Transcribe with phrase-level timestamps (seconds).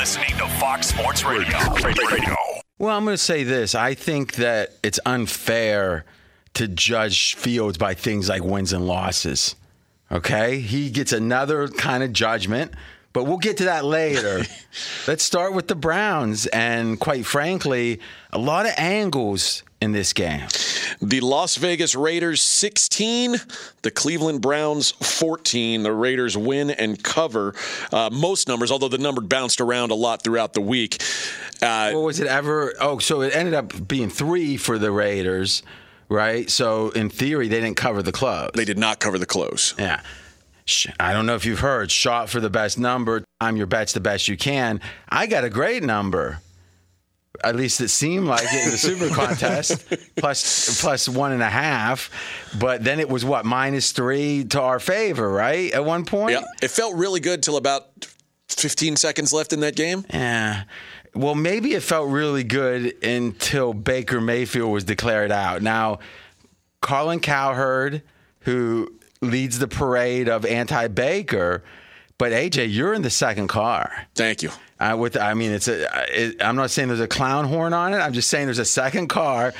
[0.00, 1.58] listening to Fox Sports Radio.
[1.84, 2.34] Radio.
[2.78, 3.74] Well, I'm going to say this.
[3.74, 6.06] I think that it's unfair
[6.54, 9.56] to judge Fields by things like wins and losses.
[10.10, 10.60] Okay?
[10.60, 12.72] He gets another kind of judgment,
[13.12, 14.42] but we'll get to that later.
[15.06, 16.46] Let's start with the Browns.
[16.46, 18.00] And quite frankly,
[18.32, 20.46] a lot of angles in this game.
[21.00, 23.36] The Las Vegas Raiders 16,
[23.82, 25.82] the Cleveland Browns 14.
[25.82, 27.54] The Raiders win and cover
[27.92, 31.02] uh, most numbers, although the number bounced around a lot throughout the week.
[31.62, 32.74] Uh, well, was it ever?
[32.80, 35.62] Oh, so it ended up being three for the Raiders,
[36.08, 36.48] right?
[36.50, 38.50] So in theory, they didn't cover the close.
[38.54, 39.74] They did not cover the close.
[39.78, 40.02] Yeah.
[40.98, 44.00] I don't know if you've heard, shot for the best number, time your bets the
[44.00, 44.80] best you can.
[45.08, 46.38] I got a great number.
[47.42, 51.48] At least it seemed like it in the super contest plus plus one and a
[51.48, 52.10] half.
[52.58, 56.32] But then it was what minus three to our favor right at one point?
[56.32, 58.06] Yeah it felt really good till about
[58.48, 60.04] 15 seconds left in that game.
[60.12, 60.64] Yeah.
[61.14, 65.62] Well maybe it felt really good until baker mayfield was declared out.
[65.62, 66.00] Now
[66.82, 68.02] colin cowherd
[68.40, 71.62] who leads the parade of anti-baker
[72.18, 75.86] but aj you're in the second car thank you uh, with, I mean, it's a.
[76.08, 77.98] It, I'm not saying there's a clown horn on it.
[77.98, 79.52] I'm just saying there's a second car.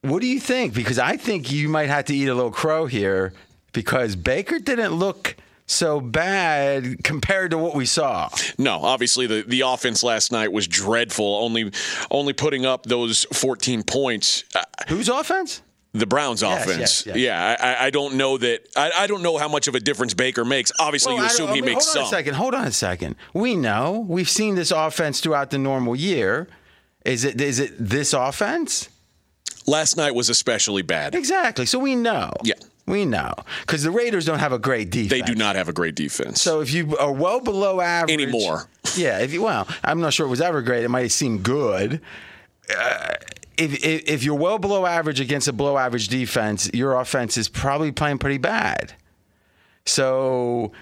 [0.00, 0.72] What do you think?
[0.72, 3.34] Because I think you might have to eat a little crow here
[3.72, 8.30] because Baker didn't look so bad compared to what we saw.
[8.58, 11.36] No, obviously the, the offense last night was dreadful.
[11.36, 11.70] Only
[12.10, 14.44] only putting up those 14 points.
[14.88, 15.62] Whose offense?
[15.94, 16.78] The Browns yes, offense.
[16.78, 17.16] Yes, yes.
[17.16, 18.68] Yeah, I, I, don't know that.
[18.76, 20.72] I, I, don't know how much of a difference Baker makes.
[20.80, 22.14] Obviously, well, you assume I he mean, makes hold on some.
[22.14, 22.34] a second.
[22.34, 23.14] Hold on a second.
[23.32, 26.48] We know we've seen this offense throughout the normal year.
[27.04, 28.88] Is it is it this offense?
[29.66, 31.14] Last night was especially bad.
[31.14, 31.64] Exactly.
[31.64, 32.32] So we know.
[32.42, 32.54] Yeah.
[32.86, 35.10] We know because the Raiders don't have a great defense.
[35.10, 36.42] They do not have a great defense.
[36.42, 39.20] So if you are well below average anymore, yeah.
[39.20, 40.84] If you well, I'm not sure it was ever great.
[40.84, 42.02] It might seem good.
[42.76, 43.14] Uh,
[43.56, 47.48] if, if, if you're well below average against a below average defense, your offense is
[47.48, 48.94] probably playing pretty bad.
[49.86, 50.72] So,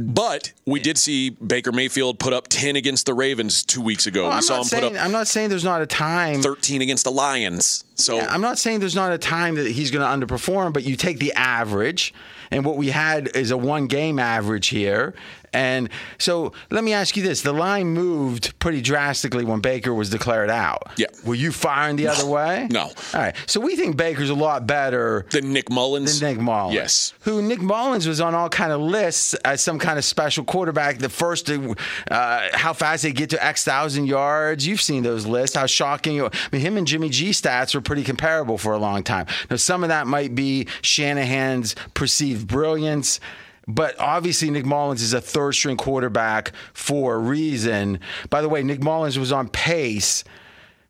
[0.00, 4.22] but we did see Baker Mayfield put up 10 against the Ravens two weeks ago.
[4.22, 5.04] Well, we I'm saw him saying, put up.
[5.04, 6.40] I'm not saying there's not a time.
[6.40, 7.84] 13 against the Lions.
[7.96, 10.84] So yeah, I'm not saying there's not a time that he's going to underperform, but
[10.84, 12.14] you take the average,
[12.50, 15.14] and what we had is a one game average here.
[15.52, 15.88] And
[16.18, 20.50] so let me ask you this: the line moved pretty drastically when Baker was declared
[20.50, 20.92] out.
[20.96, 21.06] Yeah.
[21.24, 22.12] Were you firing the no.
[22.12, 22.68] other way?
[22.70, 22.82] No.
[22.82, 23.34] All right.
[23.46, 26.20] So we think Baker's a lot better than Nick Mullens.
[26.20, 26.74] Than Nick Mullens.
[26.74, 27.14] Yes.
[27.20, 30.98] Who Nick Mullens was on all kind of lists as some kind of special quarterback.
[30.98, 34.66] The first, uh, how fast they get to X thousand yards.
[34.66, 35.56] You've seen those lists.
[35.56, 36.22] How shocking!
[36.22, 39.26] I mean, him and Jimmy G stats were pretty comparable for a long time.
[39.50, 43.20] Now, some of that might be Shanahan's perceived brilliance.
[43.70, 48.00] But obviously, Nick Mullens is a third string quarterback for a reason.
[48.28, 50.24] By the way, Nick Mullens was on pace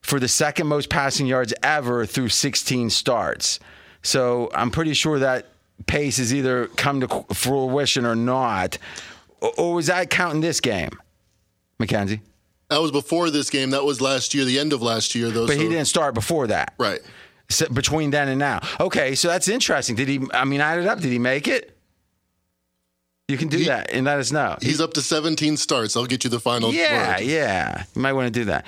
[0.02, 3.60] for the second most passing yards ever through 16 starts.
[4.02, 5.48] So I'm pretty sure that
[5.86, 8.78] pace has either come to fruition or not.
[9.58, 10.90] Or was that counting this game,
[11.78, 12.20] Mackenzie?
[12.68, 13.70] That was before this game.
[13.70, 15.46] That was last year, the end of last year, though.
[15.46, 15.62] But so.
[15.62, 16.74] he didn't start before that.
[16.78, 17.00] Right.
[17.48, 18.60] So between then and now.
[18.78, 19.96] Okay, so that's interesting.
[19.96, 21.00] Did he, I mean, add it up.
[21.00, 21.76] Did he make it?
[23.30, 24.56] You can do he, that and let us know.
[24.60, 25.96] He's he, up to 17 starts.
[25.96, 26.72] I'll get you the final.
[26.72, 27.24] Yeah, word.
[27.24, 27.84] yeah.
[27.94, 28.66] You might want to do that.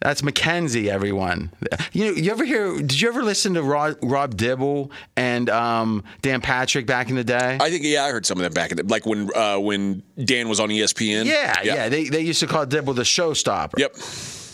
[0.00, 1.52] That's Mackenzie, everyone.
[1.92, 2.76] You know, you ever hear?
[2.76, 7.22] Did you ever listen to Rob, Rob Dibble and um, Dan Patrick back in the
[7.22, 7.58] day?
[7.60, 10.02] I think yeah, I heard some of that back in the like when uh, when
[10.24, 11.26] Dan was on ESPN.
[11.26, 11.74] Yeah, yeah.
[11.74, 11.88] yeah.
[11.88, 13.78] They they used to call Dibble the showstopper.
[13.78, 13.94] Yep.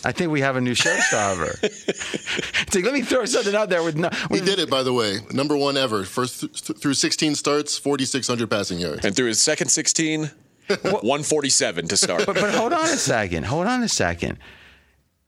[0.03, 1.59] I think we have a new showstopper.
[1.63, 4.09] it's like, let me throw something out there with no.
[4.29, 5.19] With, he did it, by the way.
[5.31, 6.03] Number one ever.
[6.03, 9.05] First th- through 16 starts, 4,600 passing yards.
[9.05, 10.31] And through his second 16,
[10.81, 12.25] 147 to start.
[12.25, 13.45] But, but hold on a second.
[13.45, 14.37] Hold on a second.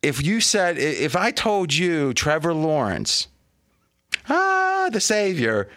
[0.01, 3.27] If you said, if I told you Trevor Lawrence,
[4.29, 5.69] ah, the savior,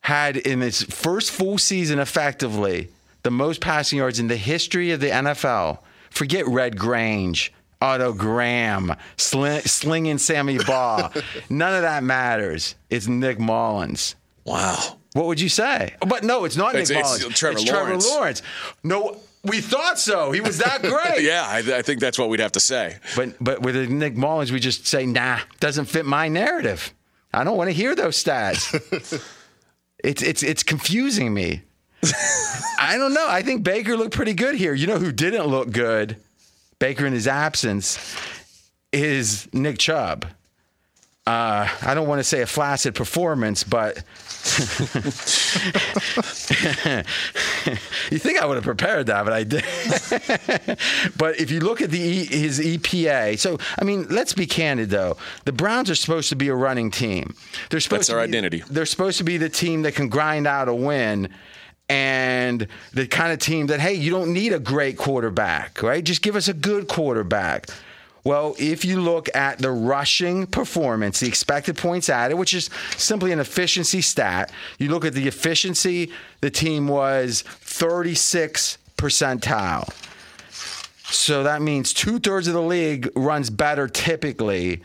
[0.00, 2.88] had in his first full season effectively
[3.22, 5.78] the most passing yards in the history of the NFL,
[6.10, 7.52] forget Red Grange,
[7.84, 11.10] Otto Graham, sling, slinging Sammy Baugh.
[11.50, 12.76] None of that matters.
[12.88, 14.14] It's Nick Mullens.
[14.46, 14.98] Wow.
[15.12, 15.94] What would you say?
[16.00, 17.38] But no, it's not it's, Nick it's Mullens.
[17.38, 18.04] Trevor it's Lawrence.
[18.06, 18.42] Trevor Lawrence.
[18.82, 20.32] No, we thought so.
[20.32, 21.22] He was that great.
[21.24, 22.96] yeah, I, I, think that's what we'd have to say.
[23.16, 26.94] But but with Nick Mullens, we just say, nah, doesn't fit my narrative.
[27.34, 28.72] I don't want to hear those stats.
[30.02, 31.62] it's it's it's confusing me.
[32.80, 33.26] I don't know.
[33.28, 34.72] I think Baker looked pretty good here.
[34.72, 36.16] You know who didn't look good?
[36.84, 38.14] Baker in his absence
[38.92, 40.26] is Nick Chubb.
[41.26, 44.02] Uh, I don't want to say a flaccid performance, but you
[48.18, 49.64] think I would have prepared that, but I did.
[51.16, 54.90] but if you look at the e, his EPA, so I mean, let's be candid
[54.90, 55.16] though.
[55.46, 57.34] The Browns are supposed to be a running team.
[57.70, 58.62] They're supposed That's to our be, identity.
[58.68, 61.30] They're supposed to be the team that can grind out a win.
[61.88, 66.02] And the kind of team that, hey, you don't need a great quarterback, right?
[66.02, 67.68] Just give us a good quarterback.
[68.24, 73.32] Well, if you look at the rushing performance, the expected points added, which is simply
[73.32, 76.10] an efficiency stat, you look at the efficiency,
[76.40, 79.92] the team was 36 percentile.
[81.04, 84.82] So that means two thirds of the league runs better typically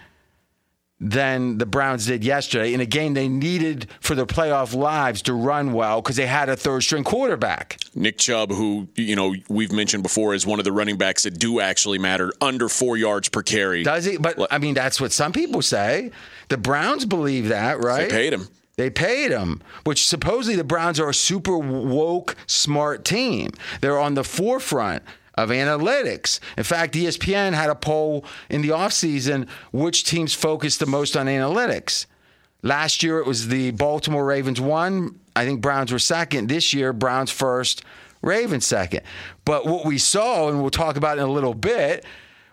[1.00, 5.34] than the Browns did yesterday in a game they needed for their playoff lives to
[5.34, 7.78] run well because they had a third string quarterback.
[7.96, 11.40] Nick Chubb, who you know we've mentioned before, is one of the running backs that
[11.40, 13.84] do actually matter, under four yards per carry.
[13.84, 14.18] Does he?
[14.18, 16.12] But I mean, that's what some people say.
[16.50, 18.10] The Browns believe that, right?
[18.10, 18.48] They paid him.
[18.76, 23.52] They paid him, which supposedly the Browns are a super woke, smart team.
[23.82, 25.04] They're on the forefront
[25.44, 26.40] of analytics.
[26.58, 31.28] In fact, ESPN had a poll in the offseason which teams focused the most on
[31.28, 32.06] analytics.
[32.62, 35.20] Last year it was the Baltimore Ravens one.
[35.36, 36.50] I think Browns were second.
[36.50, 37.84] This year, Browns first,
[38.22, 39.02] Ravens second.
[39.46, 42.04] But what we saw, and we'll talk about in a little bit,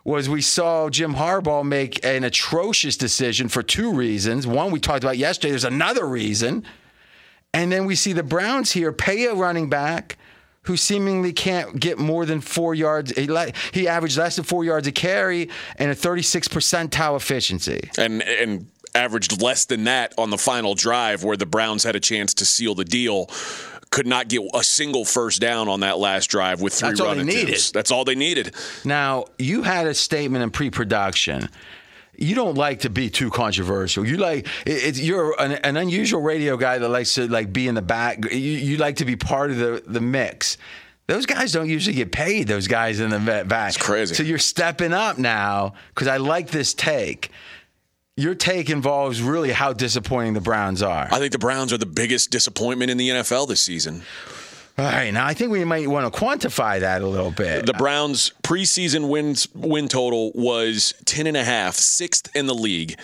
[0.05, 4.47] was we saw Jim Harbaugh make an atrocious decision for two reasons.
[4.47, 5.51] One we talked about yesterday.
[5.51, 6.63] There's another reason.
[7.53, 10.17] And then we see the Browns here pay a running back
[10.67, 13.13] who seemingly can't get more than four yards.
[13.13, 15.49] He, le- he averaged less than four yards a carry
[15.79, 17.91] and a 36 percentile efficiency.
[17.99, 22.01] and and averaged less than that on the final drive where the Browns had a
[22.01, 23.29] chance to seal the deal.
[23.91, 27.15] Could not get a single first down on that last drive with three That's all
[27.15, 27.35] they attempts.
[27.35, 27.61] needed.
[27.73, 28.55] That's all they needed.
[28.85, 31.49] Now, you had a statement in pre-production.
[32.19, 34.07] You don't like to be too controversial.
[34.07, 37.69] You like it, it's, you're an, an unusual radio guy that likes to like be
[37.69, 38.31] in the back.
[38.31, 40.57] You, you like to be part of the the mix.
[41.07, 42.49] Those guys don't usually get paid.
[42.49, 43.69] Those guys in the back.
[43.69, 44.15] It's crazy.
[44.15, 47.31] So you're stepping up now because I like this take.
[48.17, 51.07] Your take involves really how disappointing the Browns are.
[51.13, 54.03] I think the Browns are the biggest disappointment in the NFL this season.
[54.79, 57.65] All right, now I think we might want to quantify that a little bit.
[57.65, 62.99] The Browns preseason wins win total was 10 and a half, sixth in the league.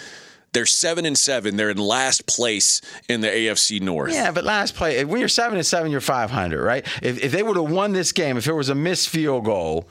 [0.53, 1.57] They're 7 and 7.
[1.57, 4.13] They're in last place in the AFC North.
[4.13, 6.87] Yeah, but last play, when you're seven and seven, you're 500, right?
[7.03, 9.89] If, if they would have won this game, if it was a missed field goal,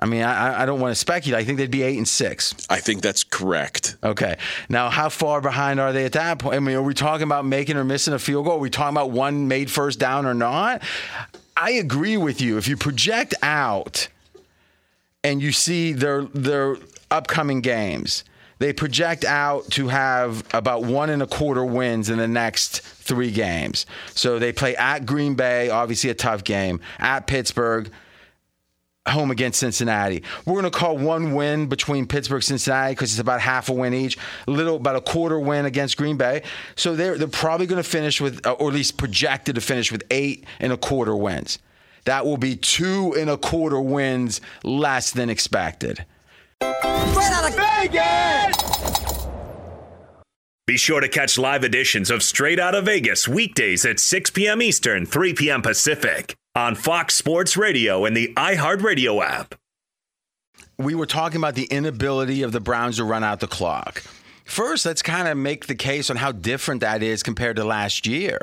[0.00, 1.40] I mean, I, I don't want to speculate.
[1.40, 2.54] I think they'd be eight and six.
[2.70, 3.96] I think that's correct.
[4.02, 4.36] Okay.
[4.68, 6.56] Now, how far behind are they at that point?
[6.56, 8.54] I mean, are we talking about making or missing a field goal?
[8.54, 10.82] Are we talking about one made first down or not?
[11.56, 12.58] I agree with you.
[12.58, 14.08] If you project out
[15.24, 16.76] and you see their their
[17.10, 18.22] upcoming games,
[18.58, 23.30] they project out to have about one and a quarter wins in the next three
[23.30, 23.86] games.
[24.14, 27.90] So they play at Green Bay, obviously a tough game, at Pittsburgh,
[29.08, 30.22] home against Cincinnati.
[30.46, 33.72] We're going to call one win between Pittsburgh and Cincinnati because it's about half a
[33.72, 34.18] win each.
[34.46, 36.42] A little, about a quarter win against Green Bay.
[36.76, 39.90] So they're they're probably going to finish with, uh, or at least projected to finish
[39.90, 41.58] with eight and a quarter wins.
[42.04, 46.06] That will be two and a quarter wins less than expected.
[46.60, 48.68] Straight out of Vegas!
[50.66, 54.60] Be sure to catch live editions of Straight Out of Vegas weekdays at 6 p.m.
[54.60, 55.62] Eastern, 3 p.m.
[55.62, 59.54] Pacific on Fox Sports Radio and the iHeartRadio app.
[60.76, 64.02] we were talking about the inability of the Browns to run out the clock.
[64.44, 68.06] First, let's kind of make the case on how different that is compared to last
[68.06, 68.40] year.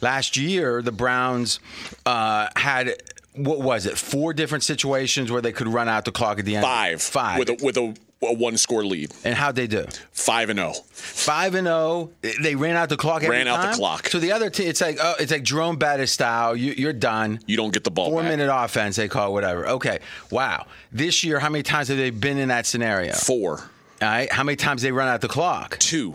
[0.00, 1.60] Last year, the Browns
[2.04, 2.94] uh, had
[3.34, 3.96] what was it?
[3.96, 6.64] Four different situations where they could run out the clock at the end.
[6.64, 7.00] Five.
[7.00, 7.38] Five.
[7.38, 9.12] With a, with a, a one score lead.
[9.24, 9.86] and how'd they do?
[10.12, 10.72] 5 and oh.
[10.72, 10.84] 0.
[10.92, 12.10] Five and oh.
[12.22, 12.36] zero.
[12.42, 13.22] They ran out the clock.
[13.22, 14.08] Every Ran out the clock.
[14.08, 16.56] So the other team, it's like oh, it's like Jerome Bettis style.
[16.56, 17.40] You, you're done.
[17.46, 18.30] You don't get the ball Four back.
[18.30, 19.66] minute offense, they call it whatever.
[19.68, 19.98] Okay.
[20.30, 20.66] Wow.
[20.90, 23.12] This year, how many times have they been in that scenario?
[23.12, 23.58] Four.
[23.58, 24.30] All right.
[24.32, 25.78] How many times they run out the clock?
[25.78, 26.14] Two.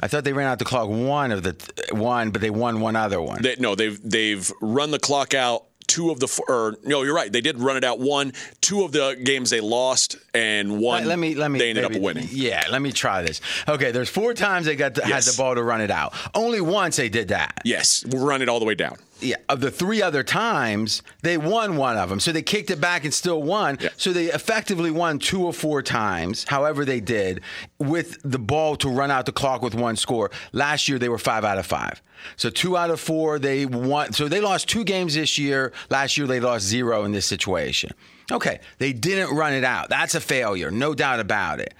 [0.00, 1.56] I thought they ran out the clock one of the
[1.92, 3.40] one, but they won one other one.
[3.42, 5.64] They, no, they've they've run the clock out.
[5.94, 7.30] Two of the f- or no, you're right.
[7.30, 8.32] They did run it out one.
[8.60, 11.60] Two of the games they lost, and one let, let me let me.
[11.60, 12.28] they ended maybe- up winning.
[12.32, 13.40] Yeah, let me try this.
[13.68, 16.12] Okay, there's four times they got to, had the ball to run it out.
[16.34, 17.60] Only once they did that.
[17.64, 18.96] Yes, we'll run it all the way down.
[19.24, 22.20] Yeah, of the three other times, they won one of them.
[22.20, 23.78] So they kicked it back and still won.
[23.80, 23.88] Yeah.
[23.96, 27.40] So they effectively won two or four times, however they did,
[27.78, 30.30] with the ball to run out the clock with one score.
[30.52, 32.02] Last year, they were five out of five.
[32.36, 34.12] So two out of four, they won.
[34.12, 35.72] So they lost two games this year.
[35.90, 37.92] Last year, they lost zero in this situation.
[38.30, 39.88] Okay, they didn't run it out.
[39.88, 41.74] That's a failure, no doubt about it.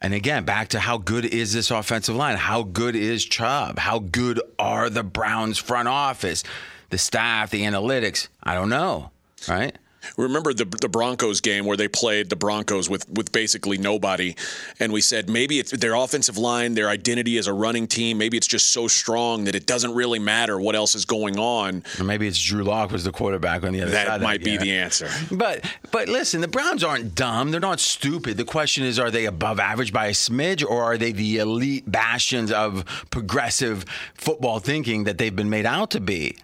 [0.00, 2.36] And again, back to how good is this offensive line?
[2.36, 3.78] How good is Chubb?
[3.78, 6.44] How good are the Browns front office?
[6.90, 8.28] the staff, the analytics.
[8.42, 9.10] I don't know,
[9.48, 9.76] right?
[10.16, 14.34] Remember the the Broncos game where they played the Broncos with with basically nobody,
[14.80, 18.36] and we said maybe it's their offensive line, their identity as a running team, maybe
[18.36, 21.82] it's just so strong that it doesn't really matter what else is going on.
[21.98, 24.20] Or maybe it's Drew Lock was the quarterback on the other That side.
[24.20, 24.58] That might be yeah.
[24.58, 25.08] the answer.
[25.30, 27.50] But but listen, the Browns aren't dumb.
[27.50, 28.36] They're not stupid.
[28.36, 31.90] The question is, are they above average by a smidge, or are they the elite
[31.90, 36.36] bastions of progressive football thinking that they've been made out to be?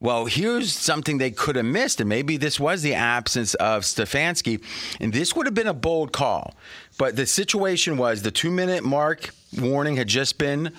[0.00, 4.62] Well, here's something they could have missed, and maybe this was the absence of Stefanski,
[5.00, 6.54] and this would have been a bold call.
[6.98, 10.72] But the situation was the two minute mark warning had just been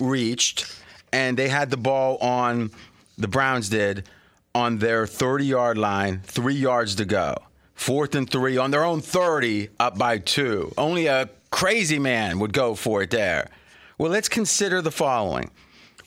[0.00, 0.74] reached,
[1.12, 2.70] and they had the ball on,
[3.18, 4.08] the Browns did,
[4.54, 7.36] on their 30 yard line, three yards to go.
[7.74, 10.72] Fourth and three on their own 30, up by two.
[10.78, 13.50] Only a crazy man would go for it there.
[13.98, 15.50] Well, let's consider the following.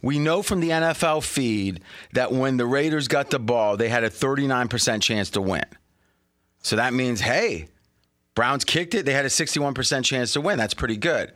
[0.05, 1.81] We know from the NFL feed
[2.13, 5.65] that when the Raiders got the ball, they had a 39% chance to win.
[6.61, 7.69] So that means, hey,
[8.35, 10.59] Browns kicked it, they had a 61% chance to win.
[10.59, 11.31] That's pretty good.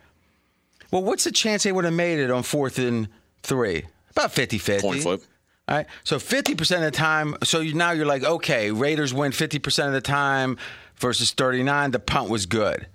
[0.92, 3.10] Well, what's the chance they would have made it on fourth and
[3.42, 3.86] three?
[4.12, 4.88] About 50 50.
[4.88, 5.24] Coin flip.
[5.68, 5.88] All right.
[6.04, 9.94] So 50% of the time, so you, now you're like, okay, Raiders win 50% of
[9.94, 10.60] the time
[10.98, 11.90] versus 39.
[11.90, 12.86] The punt was good.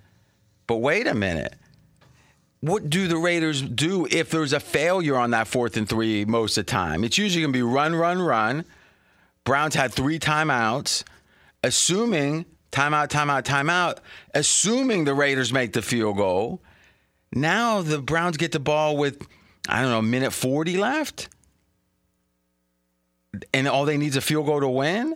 [0.67, 1.55] But wait a minute.
[2.65, 6.57] What do the Raiders do if there's a failure on that fourth and three most
[6.57, 7.03] of the time?
[7.03, 8.65] It's usually going to be run, run, run.
[9.43, 11.03] Browns had three timeouts,
[11.63, 13.99] assuming timeout, timeout, timeout,
[14.33, 16.59] assuming the Raiders make the field goal.
[17.31, 19.21] Now the Browns get the ball with,
[19.69, 21.29] I don't know, minute 40 left
[23.53, 25.15] and all they need is a field goal to win.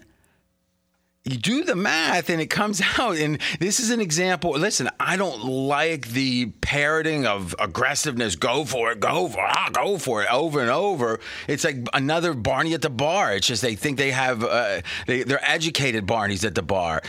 [1.25, 3.17] You do the math and it comes out.
[3.17, 4.51] And this is an example.
[4.51, 8.35] Listen, I don't like the parroting of aggressiveness.
[8.35, 11.19] Go for it, go for it, ah, go for it over and over.
[11.47, 13.33] It's like another Barney at the bar.
[13.33, 17.01] It's just they think they have, uh, they, they're educated Barneys at the bar.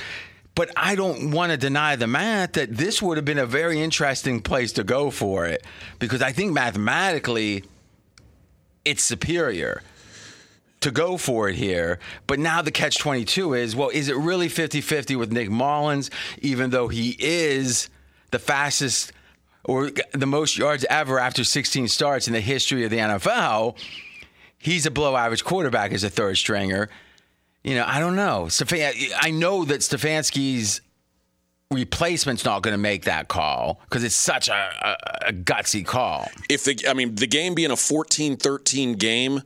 [0.56, 3.80] But I don't want to deny the math that this would have been a very
[3.80, 5.64] interesting place to go for it
[5.98, 7.64] because I think mathematically
[8.84, 9.82] it's superior
[10.80, 11.98] to go for it here.
[12.26, 16.10] But now the catch 22 is well, is it really 50 50 with Nick Mullens,
[16.40, 17.88] even though he is
[18.30, 19.12] the fastest
[19.64, 23.76] or the most yards ever after 16 starts in the history of the NFL?
[24.58, 26.88] He's a below average quarterback as a third stringer.
[27.62, 28.48] You know, I don't know.
[29.20, 30.80] I know that Stefanski's
[31.70, 34.52] replacement's not going to make that call because it's such a,
[35.22, 36.28] a, a gutsy call.
[36.48, 39.42] If the, I mean, the game being a 14-13 game,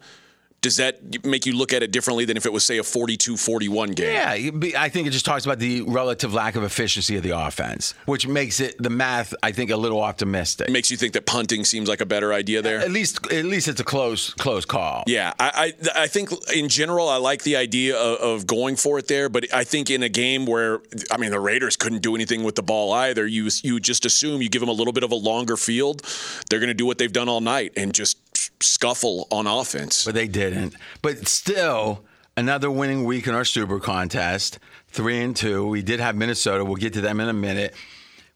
[0.65, 3.95] does that make you look at it differently than if it was say a 42-41
[3.95, 4.15] game?
[4.15, 7.93] Yeah, I think it just talks about the relative lack of efficiency of the offense,
[8.07, 9.35] which makes it the math.
[9.43, 10.69] I think a little optimistic.
[10.69, 12.79] It makes you think that punting seems like a better idea there.
[12.79, 15.05] At least, at least it's a close, close call.
[15.07, 18.99] Yeah, I, I I think in general I like the idea of, of going for
[18.99, 20.81] it there, but I think in a game where
[21.11, 24.41] I mean the Raiders couldn't do anything with the ball either, you you just assume
[24.41, 26.01] you give them a little bit of a longer field,
[26.49, 28.17] they're going to do what they've done all night and just
[28.61, 30.05] scuffle on offense.
[30.05, 30.75] but they didn't.
[31.03, 32.05] But still,
[32.37, 34.59] another winning week in our Super contest,
[34.89, 35.67] three and two.
[35.67, 36.65] We did have Minnesota.
[36.65, 37.75] We'll get to them in a minute.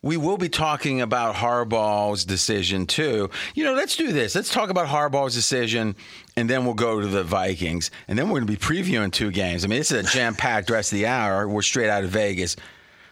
[0.00, 3.30] We will be talking about Harbaugh's decision too.
[3.54, 4.34] You know, let's do this.
[4.34, 5.96] Let's talk about Harbaugh's decision,
[6.36, 9.32] and then we'll go to the Vikings, and then we're going to be previewing two
[9.32, 9.64] games.
[9.64, 11.48] I mean, this is a jam-packed rest of the hour.
[11.48, 12.54] We're straight out of Vegas.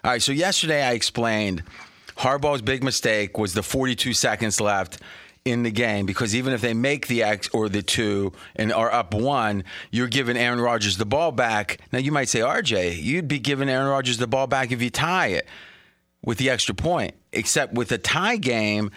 [0.05, 0.23] All right.
[0.23, 1.65] So yesterday I explained
[2.17, 5.01] Harbaugh's big mistake was the 42 seconds left
[5.47, 8.93] in the game because even if they make the X or the two and are
[8.93, 9.63] up one,
[9.93, 11.79] you're giving Aaron Rodgers the ball back.
[11.93, 14.91] Now you might say, RJ, you'd be giving Aaron Rodgers the ball back if you
[14.91, 15.47] tie it
[16.25, 17.15] with the extra point.
[17.33, 18.91] Except with a tie game,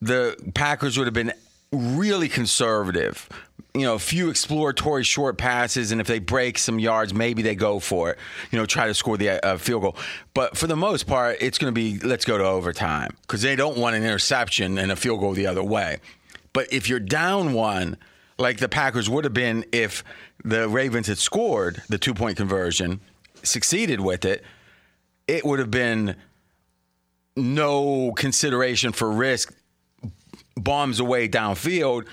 [0.00, 1.32] the Packers would have been
[1.70, 3.28] really conservative.
[3.76, 7.56] You know, a few exploratory short passes, and if they break some yards, maybe they
[7.56, 8.18] go for it.
[8.52, 9.96] You know, try to score the uh, field goal.
[10.32, 13.56] But for the most part, it's going to be let's go to overtime because they
[13.56, 15.98] don't want an interception and a field goal the other way.
[16.52, 17.96] But if you're down one,
[18.38, 20.04] like the Packers would have been if
[20.44, 23.00] the Ravens had scored the two point conversion,
[23.42, 24.44] succeeded with it,
[25.26, 26.16] it would have been
[27.36, 29.52] no consideration for risk
[30.56, 32.06] bombs away downfield.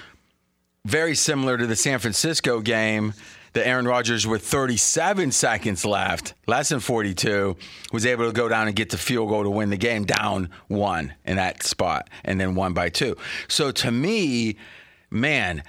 [0.85, 3.13] Very similar to the San Francisco game
[3.53, 7.55] that Aaron Rodgers, with 37 seconds left, less than 42,
[7.91, 10.49] was able to go down and get the field goal to win the game down
[10.67, 13.15] one in that spot and then one by two.
[13.47, 14.55] So to me,
[15.11, 15.63] man,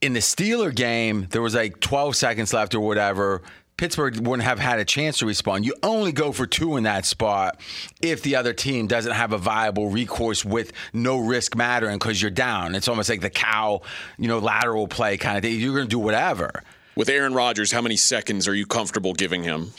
[0.00, 3.42] in the Steeler game, there was like 12 seconds left or whatever.
[3.76, 5.66] Pittsburgh wouldn't have had a chance to respond.
[5.66, 7.60] You only go for two in that spot
[8.00, 12.30] if the other team doesn't have a viable recourse with no risk mattering because you're
[12.30, 12.74] down.
[12.74, 13.82] It's almost like the cow,
[14.16, 15.60] you know, lateral play kind of thing.
[15.60, 16.62] You're going to do whatever.
[16.96, 19.72] With Aaron Rodgers, how many seconds are you comfortable giving him?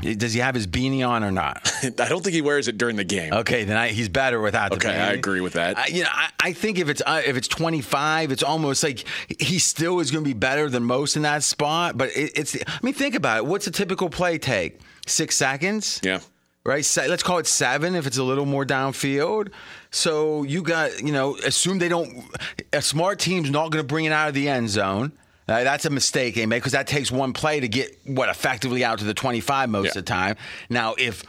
[0.00, 1.70] Does he have his beanie on or not?
[1.82, 3.32] I don't think he wears it during the game.
[3.32, 5.08] Okay, then I, he's better without the Okay, beanie.
[5.08, 5.78] I agree with that.
[5.78, 9.04] I, you know, I, I think if it's uh, if it's 25, it's almost like
[9.40, 11.96] he still is going to be better than most in that spot.
[11.98, 13.46] But it, it's I mean, think about it.
[13.46, 14.80] What's a typical play take?
[15.06, 16.00] Six seconds.
[16.02, 16.20] Yeah.
[16.64, 16.86] Right.
[17.08, 19.52] Let's call it seven if it's a little more downfield.
[19.90, 22.24] So you got you know assume they don't.
[22.72, 25.12] A smart team's not going to bring it out of the end zone.
[25.48, 28.84] Uh, that's a mistake they make because that takes one play to get what effectively
[28.84, 29.88] out to the 25 most Yeah.
[29.90, 30.36] of the time.
[30.68, 31.22] Now, if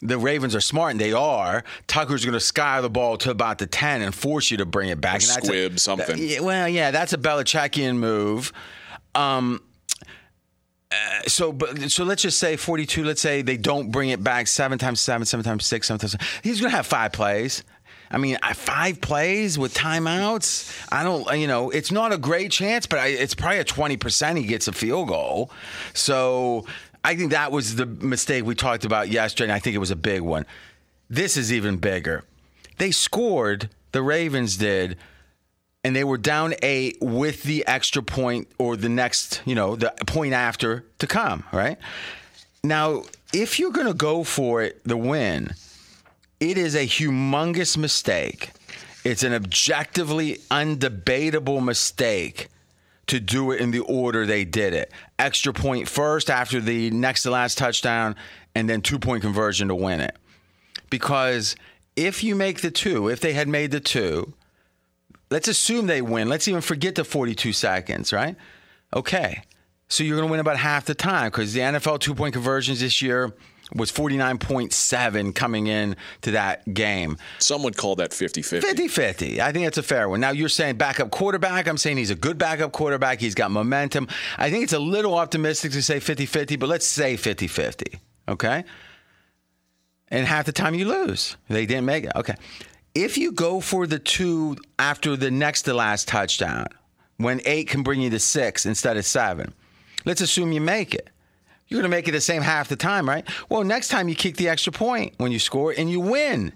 [0.00, 3.58] the Ravens are smart, and they are, Tucker's going to sky the ball to about
[3.58, 5.20] the 10 and force you to bring it back.
[5.20, 6.16] That's a- squib something.
[6.18, 8.52] yeah, well, yeah, that's a Belichickian move.
[9.14, 9.62] Um,
[10.92, 13.04] uh, so, but so let's just say 42.
[13.04, 16.12] Let's say they don't bring it back seven times seven, seven times six, seven times.
[16.12, 16.26] seven.
[16.42, 17.62] He's going to have five plays.
[18.10, 20.86] I mean, five plays with timeouts.
[20.90, 23.64] I don't, uh, you know, it's not a great chance, but I, it's probably a
[23.64, 25.50] 20% he gets a field goal.
[25.92, 26.66] So
[27.04, 29.90] I think that was the mistake we talked about yesterday, and I think it was
[29.90, 30.46] a big one.
[31.08, 32.24] This is even bigger.
[32.78, 34.96] They scored, the Ravens did,
[35.84, 39.94] and they were down eight with the extra point or the next, you know, the
[40.06, 41.78] point after to come, right?
[42.64, 45.54] Now, if you're going to go for it, the win,
[46.40, 48.50] it is a humongous mistake.
[49.04, 52.48] It's an objectively undebatable mistake
[53.06, 54.92] to do it in the order they did it.
[55.18, 58.16] Extra point first after the next to last touchdown,
[58.54, 60.16] and then two point conversion to win it.
[60.90, 61.56] Because
[61.94, 64.34] if you make the two, if they had made the two,
[65.30, 66.28] let's assume they win.
[66.28, 68.36] Let's even forget the 42 seconds, right?
[68.94, 69.42] Okay.
[69.88, 72.80] So you're going to win about half the time because the NFL two point conversions
[72.80, 73.32] this year
[73.74, 77.16] was 49.7 coming in to that game.
[77.38, 78.66] Some would call that 50 50.
[78.66, 79.40] 50 50.
[79.40, 80.20] I think that's a fair one.
[80.20, 81.66] Now, you're saying backup quarterback.
[81.66, 83.20] I'm saying he's a good backup quarterback.
[83.20, 84.08] He's got momentum.
[84.38, 87.98] I think it's a little optimistic to say 50 50, but let's say 50 50.
[88.28, 88.64] Okay.
[90.08, 91.36] And half the time you lose.
[91.48, 92.12] They didn't make it.
[92.14, 92.36] Okay.
[92.94, 96.66] If you go for the two after the next to last touchdown,
[97.18, 99.52] when eight can bring you to six instead of seven,
[100.04, 101.10] let's assume you make it.
[101.68, 103.26] You're going to make it the same half the time, right?
[103.48, 106.52] Well, next time you kick the extra point when you score and you win.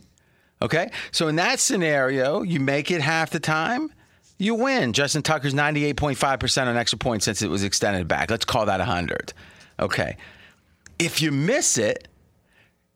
[0.62, 0.90] Okay?
[1.11, 3.92] So in that scenario, you make it half the time,
[4.38, 4.92] you win.
[4.92, 8.31] Justin Tucker's 98.5% on extra points since it was extended back.
[8.31, 9.33] Let's call that 100.
[9.81, 10.16] Okay.
[10.99, 12.09] If you miss it,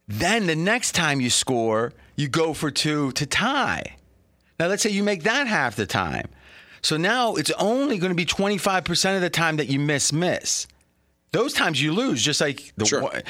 [0.07, 3.97] then the next time you score, you go for two to tie.
[4.61, 6.29] Now, let's say you make that half the time.
[6.83, 10.67] So now it's only going to be 25% of the time that you miss miss.
[11.35, 13.03] Those times you lose, just like the Sure.
[13.03, 13.23] one.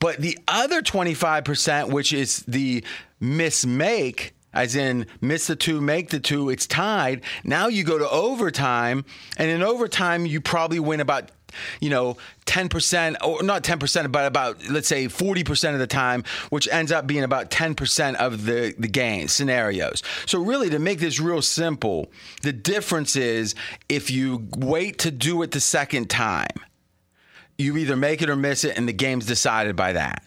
[0.00, 2.82] But the other 25%, which is the
[3.20, 7.20] miss make, as in miss the two, make the two, it's tied.
[7.44, 9.04] Now you go to overtime,
[9.38, 11.30] and in overtime, you probably win about,
[11.80, 16.66] you know, 10%, or not 10%, but about, let's say, 40% of the time, which
[16.68, 20.02] ends up being about 10% of the, the game scenarios.
[20.26, 22.10] So, really, to make this real simple,
[22.42, 23.54] the difference is
[23.88, 26.48] if you wait to do it the second time,
[27.58, 30.22] you either make it or miss it, and the game's decided by that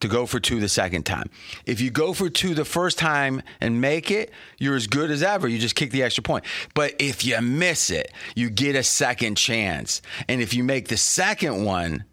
[0.00, 1.28] to go for two the second time.
[1.66, 5.22] If you go for two the first time and make it, you're as good as
[5.22, 5.48] ever.
[5.48, 6.44] You just kick the extra point.
[6.74, 10.02] But if you miss it, you get a second chance.
[10.28, 12.04] And if you make the second one,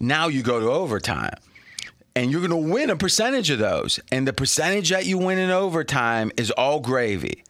[0.00, 1.34] now you go to overtime.
[2.16, 3.98] And you're going to win a percentage of those.
[4.12, 7.42] And the percentage that you win in overtime is all gravy.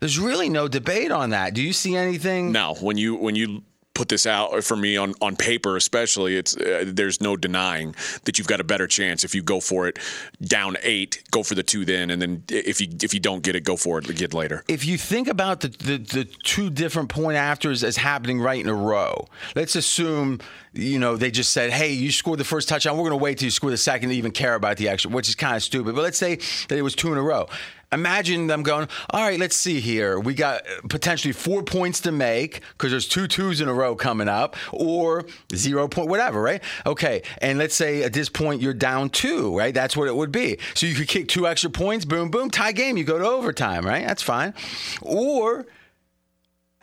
[0.00, 1.54] There's really no debate on that.
[1.54, 2.52] Do you see anything?
[2.52, 2.74] No.
[2.74, 3.62] when you when you
[3.94, 8.38] put this out for me on on paper especially it's uh, there's no denying that
[8.38, 9.98] you've got a better chance if you go for it
[10.42, 13.56] down 8 go for the 2 then and then if you if you don't get
[13.56, 17.08] it go for it again later if you think about the, the, the two different
[17.08, 20.40] point afters as happening right in a row, let's assume,
[20.72, 22.96] you know, they just said, hey, you scored the first touchdown.
[22.96, 25.10] We're going to wait till you score the second to even care about the extra,
[25.10, 25.94] which is kind of stupid.
[25.94, 26.36] But let's say
[26.68, 27.48] that it was two in a row.
[27.94, 30.18] Imagine them going, all right, let's see here.
[30.18, 33.94] We got uh, potentially four points to make because there's two twos in a row
[33.94, 36.62] coming up, or zero point, whatever, right?
[36.84, 37.22] Okay.
[37.40, 39.72] And let's say at this point you're down two, right?
[39.72, 40.58] That's what it would be.
[40.74, 42.96] So you could kick two extra points, boom, boom, tie game.
[42.96, 44.06] You go to overtime, right?
[44.06, 44.54] That's fine.
[45.00, 45.66] Or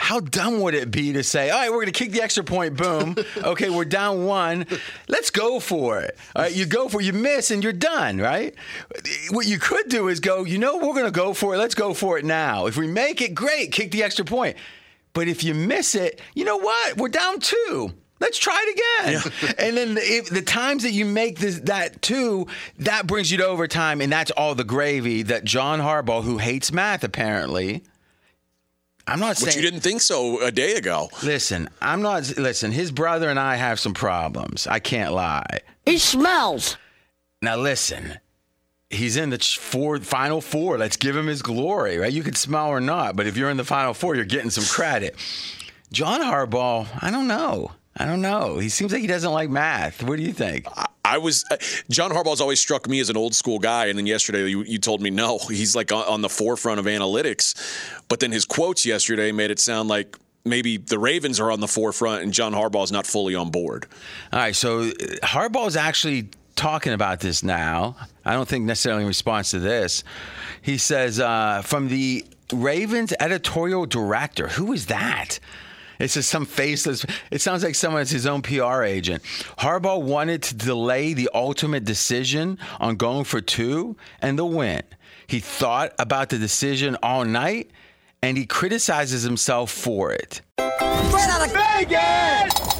[0.02, 2.44] how dumb would it be to say, all right, we're going to kick the extra
[2.44, 3.16] point, boom.
[3.44, 4.66] Okay, we're down one.
[5.08, 6.18] Let's go for it.
[6.36, 8.54] All right, you go for it, you miss, and you're done, right?
[9.30, 11.58] What you could do is go, you know, we're going to go for it.
[11.58, 12.66] Let's go for it now.
[12.66, 14.58] If we make it, great, kick the extra point.
[15.14, 16.98] But if you miss it, you know what?
[16.98, 17.94] We're down two.
[18.20, 19.56] Let's try it again.
[19.58, 22.48] and then if, the times that you make this, that too,
[22.80, 26.72] that brings you to overtime, and that's all the gravy that John Harbaugh, who hates
[26.72, 27.84] math apparently,
[29.08, 31.10] I'm not saying But you didn't think so a day ago.
[31.24, 32.38] Listen, I'm not.
[32.38, 34.68] Listen, his brother and I have some problems.
[34.68, 35.62] I can't lie.
[35.86, 36.78] He smells.
[37.42, 38.20] Now listen,
[38.90, 40.78] he's in the ch- four, final four.
[40.78, 42.12] Let's give him his glory, right?
[42.12, 44.66] You could smell or not, but if you're in the final four, you're getting some
[44.66, 45.16] credit.
[45.92, 47.72] John Harbaugh, I don't know.
[47.98, 48.58] I don't know.
[48.58, 50.02] He seems like he doesn't like math.
[50.04, 50.66] What do you think?
[51.04, 51.58] I was uh,
[51.90, 54.78] John Harbaugh's always struck me as an old school guy, and then yesterday you, you
[54.78, 57.54] told me no, he's like on, on the forefront of analytics.
[58.12, 61.67] But then his quotes yesterday made it sound like maybe the Ravens are on the
[61.67, 63.88] forefront and John Harbaugh is not fully on board.
[64.34, 64.91] All right, so uh,
[65.24, 67.95] Harbaugh is actually talking about this now.
[68.26, 70.04] I don't think necessarily in response to this.
[70.62, 74.50] He says uh, from the Ravens editorial director.
[74.50, 75.39] Who is that?
[75.97, 77.06] It's just some faceless.
[77.32, 79.24] It sounds like someone someone's his own PR agent.
[79.60, 84.82] Harbaugh wanted to delay the ultimate decision on going for two and the win.
[85.28, 87.71] He thought about the decision all night,
[88.23, 90.41] and he criticizes himself for it.
[90.60, 92.71] Right out of Vegas!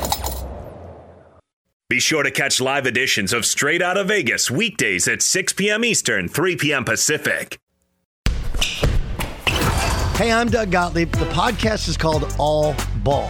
[1.90, 5.84] Be sure to catch live editions of Straight Out of Vegas weekdays at 6 p.m.
[5.84, 6.86] Eastern, 3 p.m.
[6.86, 7.58] Pacific.
[10.16, 11.12] Hey, I'm Doug Gottlieb.
[11.12, 13.30] The podcast is called All Ball.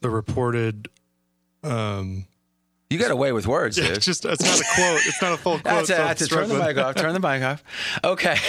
[0.00, 0.88] the reported.
[1.62, 2.26] Um,
[2.90, 3.96] You got away with words, yeah, dude.
[3.96, 5.00] it's just it's not a quote.
[5.06, 5.86] It's not a full quote.
[5.86, 5.94] That's it.
[5.96, 6.28] so I'm That's it.
[6.30, 6.76] Turn the struggling.
[6.76, 6.94] mic off.
[6.94, 7.62] Turn the mic off.
[8.04, 8.36] Okay.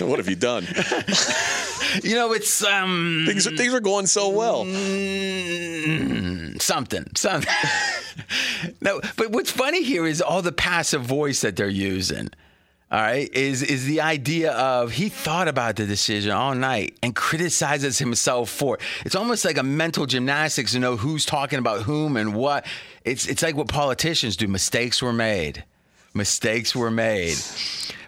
[0.00, 0.66] What have you done?
[2.04, 4.64] You know, it's um things are, things are going so well.
[4.64, 7.52] mm, something, something.
[8.80, 12.30] no, but what's funny here is all the passive voice that they're using.
[12.92, 17.14] All right, is is the idea of he thought about the decision all night and
[17.14, 18.80] criticizes himself for it.
[19.04, 22.66] It's almost like a mental gymnastics to know who's talking about whom and what.
[23.04, 24.48] It's it's like what politicians do.
[24.48, 25.64] Mistakes were made.
[26.14, 27.36] Mistakes were made.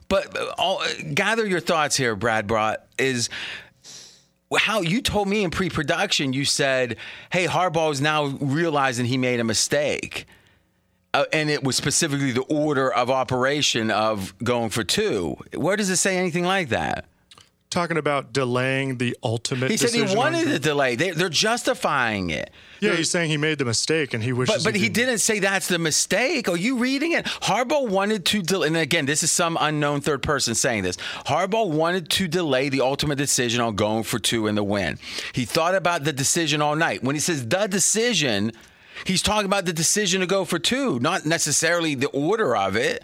[0.09, 0.83] But uh, all,
[1.15, 3.31] gather your thoughts here, Brad Brought, is
[4.59, 6.97] how you told me in pre-production you said
[7.31, 10.27] hey harbaugh is now realizing he made a mistake
[11.15, 15.91] uh, and it was specifically the order of operation of going for two where does
[15.91, 17.07] it say anything like that
[17.71, 19.71] Talking about delaying the ultimate.
[19.71, 23.57] he said he wanted a delay they, they're justifying it Yeah, he's saying he made
[23.57, 24.57] the mistake and he wishes.
[24.57, 24.95] But but he didn't.
[25.09, 26.51] didn't say that's the mistake.
[26.51, 27.25] Are you reading it?
[27.25, 30.99] Harbaugh wanted to delay, and again, this is some unknown third person saying this.
[31.25, 34.99] Harbaugh wanted to delay the ultimate decision on going for two in the win.
[35.33, 37.03] He thought about the decision all night.
[37.03, 38.53] When he says the decision,
[39.07, 43.03] he's talking about the decision to go for two, not necessarily the order of it.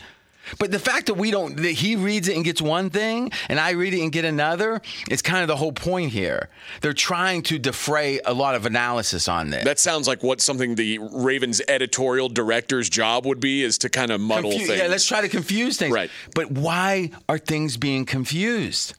[0.58, 3.60] But the fact that we don't, that he reads it and gets one thing, and
[3.60, 6.48] I read it and get another, is kind of the whole point here.
[6.80, 9.64] They're trying to defray a lot of analysis on this.
[9.64, 14.10] That sounds like what something the Ravens editorial director's job would be is to kind
[14.10, 14.78] of muddle Confu- things.
[14.78, 15.92] Yeah, let's try to confuse things.
[15.92, 16.10] Right.
[16.34, 18.94] But why are things being confused?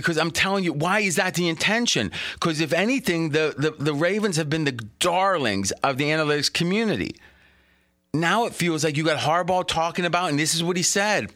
[0.00, 2.12] Because I'm telling you, why is that the intention?
[2.34, 7.16] Because if anything, the, the, the Ravens have been the darlings of the analytics community.
[8.14, 11.30] Now it feels like you got Harbaugh talking about, and this is what he said.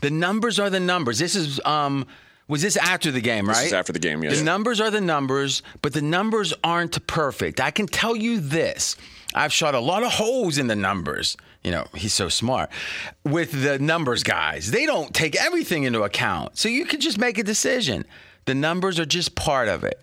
[0.00, 1.18] The numbers are the numbers.
[1.18, 2.06] This is um
[2.48, 3.56] was this after the game, right?
[3.56, 4.38] This is after the game, yes.
[4.38, 7.60] The numbers are the numbers, but the numbers aren't perfect.
[7.60, 8.96] I can tell you this.
[9.34, 11.36] I've shot a lot of holes in the numbers.
[11.62, 12.70] You know, he's so smart.
[13.24, 16.56] With the numbers guys, they don't take everything into account.
[16.58, 18.04] So you can just make a decision.
[18.44, 20.00] The numbers are just part of it.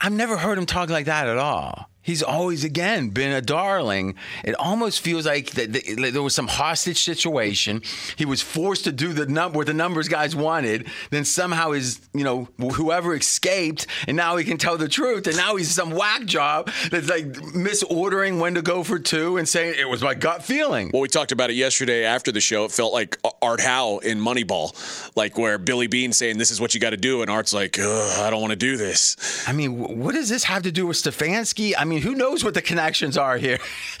[0.00, 1.90] I've never heard him talk like that at all.
[2.00, 4.14] He's always, again, been a darling.
[4.42, 5.72] It almost feels like that
[6.12, 7.82] there was some hostage situation.
[8.16, 10.88] He was forced to do the num- what the numbers guys wanted.
[11.10, 15.26] Then somehow his, you know, whoever escaped, and now he can tell the truth.
[15.26, 19.46] And now he's some whack job that's like misordering when to go for two and
[19.46, 20.90] saying it was my gut feeling.
[20.92, 22.64] Well, we talked about it yesterday after the show.
[22.64, 26.72] It felt like Art Howe in Moneyball, like where Billy Beane saying this is what
[26.74, 29.46] you got to do, and Art's like, I don't want to do this.
[29.46, 31.74] I mean, what does this have to do with Stefanski?
[31.76, 33.58] I mean, mean, who knows what the connections are here?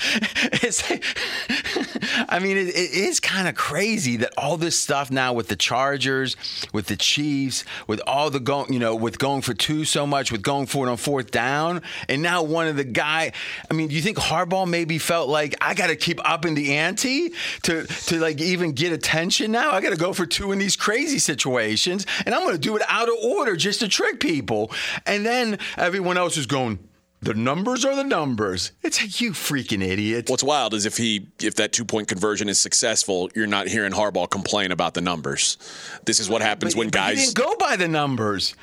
[0.62, 0.82] it's,
[2.28, 5.56] I mean, it, it is kind of crazy that all this stuff now with the
[5.56, 6.36] Chargers,
[6.72, 10.30] with the Chiefs, with all the going, you know, with going for two so much,
[10.30, 13.32] with going for it on fourth down, and now one of the guy.
[13.70, 16.76] I mean, do you think Harbaugh maybe felt like I got to keep upping the
[16.76, 17.32] ante
[17.62, 19.72] to to like even get attention now?
[19.72, 22.76] I got to go for two in these crazy situations, and I'm going to do
[22.76, 24.70] it out of order just to trick people,
[25.06, 26.78] and then everyone else is going.
[27.20, 28.70] The numbers are the numbers.
[28.82, 30.30] It's like you freaking idiot.
[30.30, 33.92] What's wild is if he if that two point conversion is successful, you're not hearing
[33.92, 35.56] Harbaugh complain about the numbers.
[36.04, 38.54] This is what happens But- when but He guys didn't go by the numbers.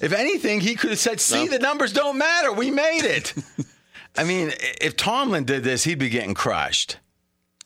[0.00, 1.52] If anything, he could have said, "See, No.
[1.52, 2.52] the numbers don't matter.
[2.52, 3.32] We made it."
[4.18, 6.98] I mean, if Tomlin did this, he'd be getting crushed.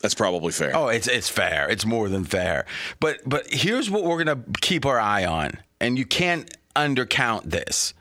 [0.00, 0.76] That's probably fair.
[0.76, 1.68] Oh, it's it's fair.
[1.68, 2.66] It's more than fair.
[3.00, 7.94] But but here's what we're gonna keep our eye on, and you can't undercount this.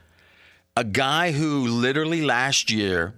[0.77, 3.13] A guy who literally last year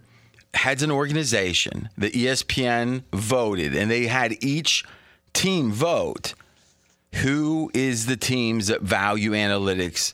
[0.53, 4.85] heads an organization, the ESPN voted, and they had each
[5.33, 6.35] team vote
[7.15, 10.13] who is the teams that value analytics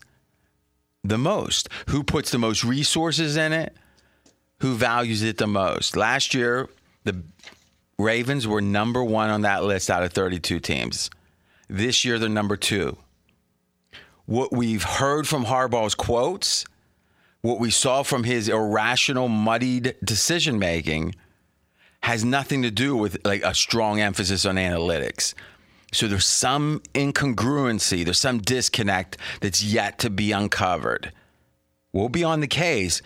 [1.03, 3.75] the most, who puts the most resources in it,
[4.61, 5.97] who values it the most.
[5.97, 6.69] Last year,
[7.03, 7.23] the
[7.99, 11.09] Ravens were number one on that list out of 32 teams.
[11.67, 12.97] This year, they're number two.
[14.25, 16.65] What we've heard from Harbaugh's quotes,
[17.43, 21.13] what we saw from his irrational, muddied decision making,
[22.01, 25.33] has nothing to do with like a strong emphasis on analytics.
[25.91, 31.11] So there's some incongruency, there's some disconnect that's yet to be uncovered.
[31.91, 33.01] We'll be on the case.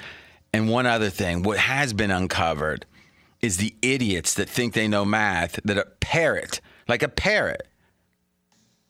[0.54, 2.86] And one other thing, what has been uncovered
[3.42, 7.68] is the idiots that think they know math that a parrot, like a parrot,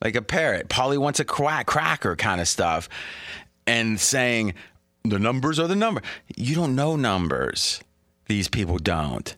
[0.03, 2.87] like a parrot, Polly wants a cracker kind of stuff,
[3.65, 4.53] and saying
[5.09, 6.01] the numbers are the number.
[6.35, 7.81] You don't know numbers.
[8.27, 9.35] These people don't.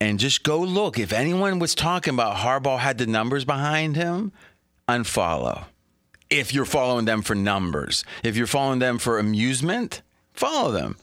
[0.00, 0.98] And just go look.
[0.98, 4.32] If anyone was talking about Harbaugh had the numbers behind him,
[4.88, 5.64] unfollow.
[6.30, 10.02] If you're following them for numbers, if you're following them for amusement,
[10.32, 10.96] follow them.